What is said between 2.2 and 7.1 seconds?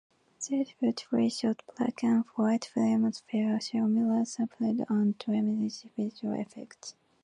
white films share similar surrealistic and dreamy visual effects.